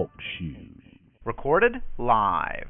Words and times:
Talk. 0.00 0.10
Recorded 1.26 1.82
live. 1.98 2.68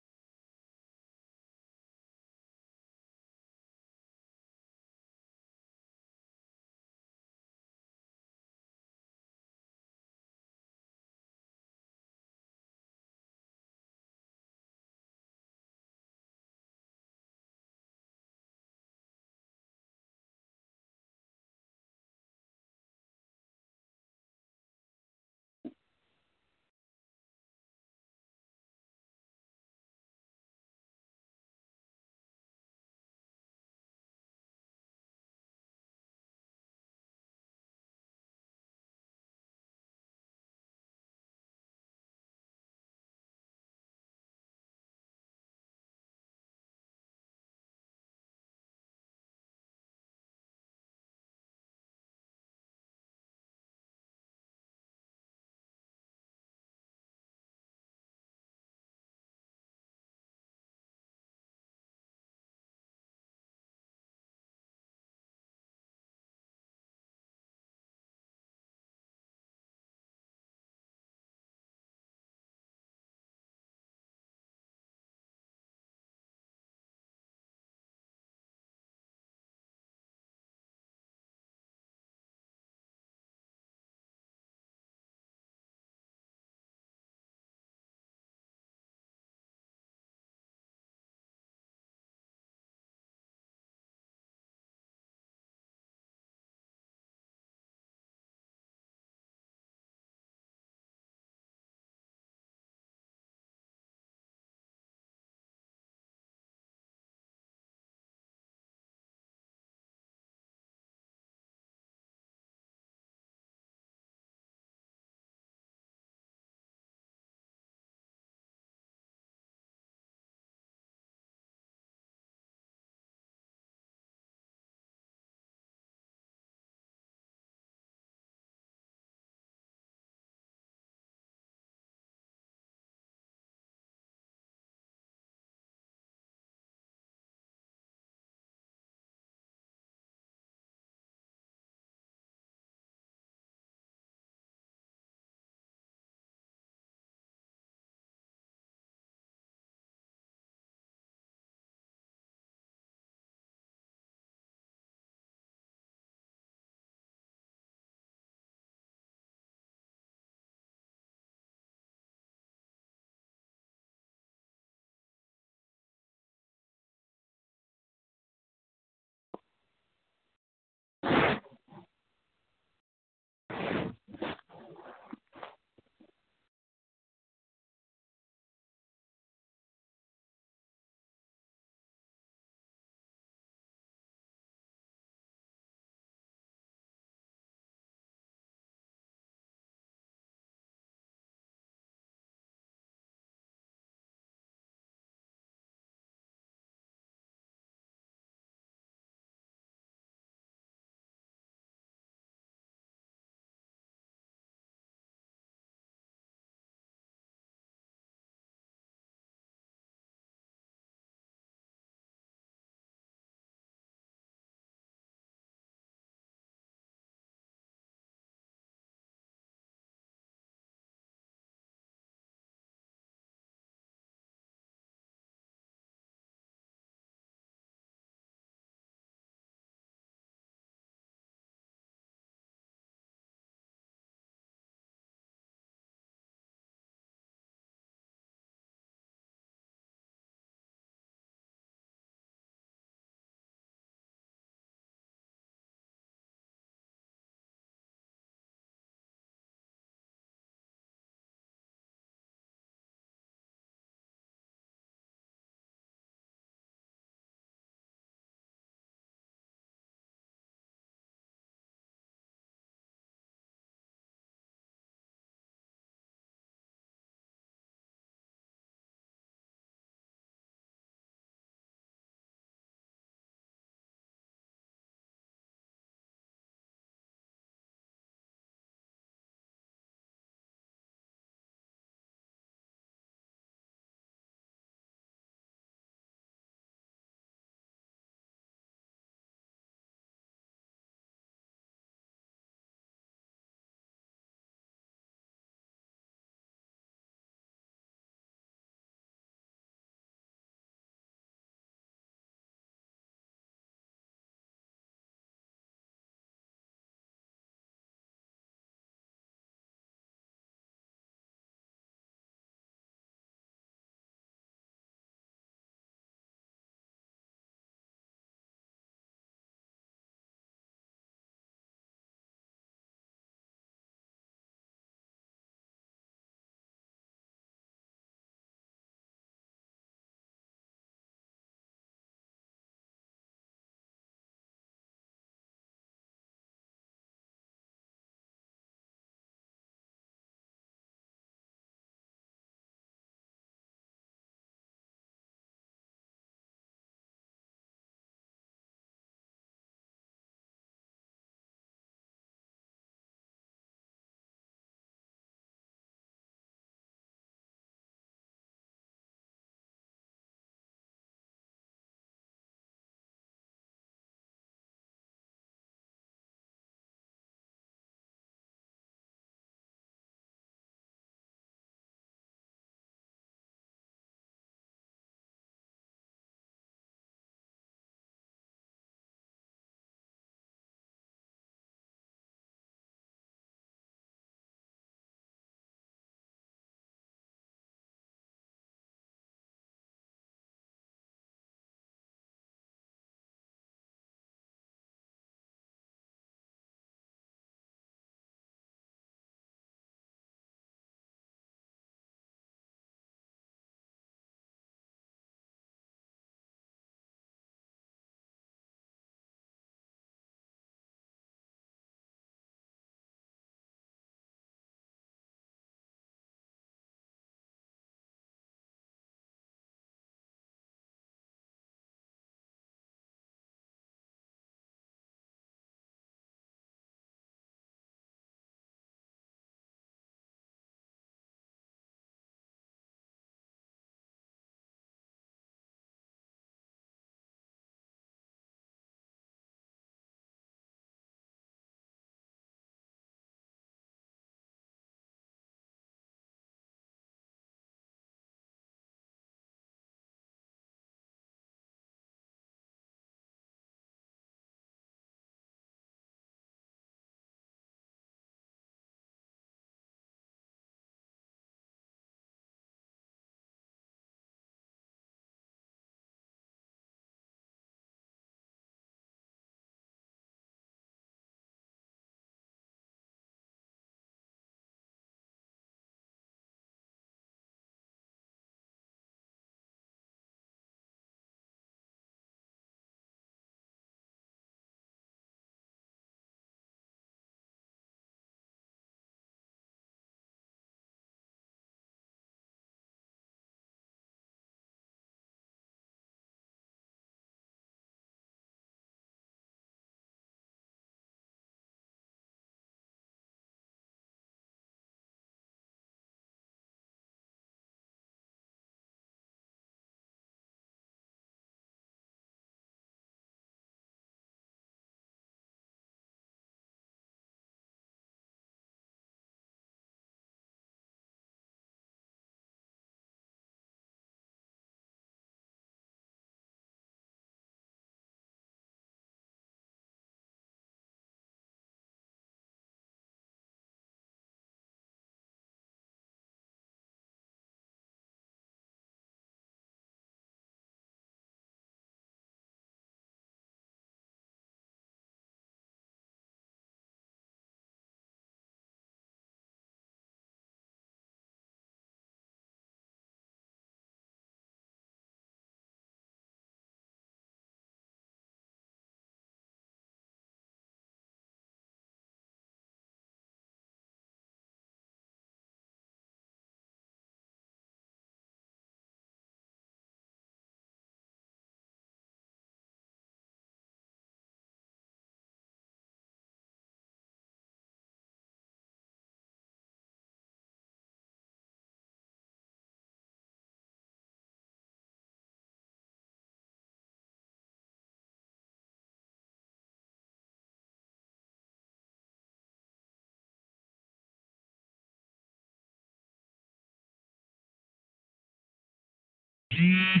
Mm-hmm. 599.60 600.00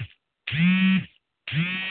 Mm-hmm. 0.56 1.89